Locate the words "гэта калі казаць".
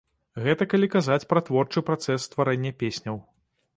0.45-1.27